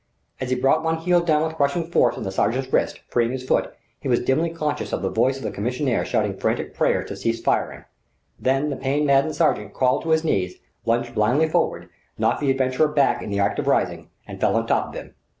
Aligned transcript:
As 0.39 0.49
he 0.49 0.55
brought 0.55 0.81
one 0.83 0.97
heel 0.97 1.19
down 1.21 1.43
with 1.43 1.57
crushing 1.57 1.91
force 1.91 2.17
on 2.17 2.23
the 2.23 2.31
sergent's 2.31 2.73
wrist, 2.73 3.01
freeing 3.07 3.33
his 3.33 3.43
foot, 3.47 3.71
he 3.99 4.07
was 4.07 4.19
dimly 4.19 4.49
conscious 4.49 4.91
of 4.91 5.03
the 5.03 5.11
voice 5.11 5.37
of 5.37 5.43
the 5.43 5.51
commissaire 5.51 6.03
shouting 6.05 6.35
frantic 6.39 6.73
prayers 6.73 7.07
to 7.09 7.15
cease 7.15 7.39
firing. 7.39 7.85
Then 8.39 8.71
the 8.71 8.77
pain 8.77 9.05
maddened 9.05 9.35
sergent 9.35 9.75
crawled 9.75 10.01
to 10.01 10.09
his 10.09 10.23
knees, 10.23 10.55
lunged 10.87 11.13
blindly 11.13 11.47
forward, 11.47 11.87
knocked 12.17 12.41
the 12.41 12.49
adventurer 12.49 12.87
back 12.87 13.21
in 13.21 13.29
the 13.29 13.37
act 13.37 13.59
of 13.59 13.67
rising, 13.67 14.09
and 14.27 14.41
fell 14.41 14.55
on 14.55 14.65
top 14.65 14.87
of 14.87 14.95
him. 14.95 15.13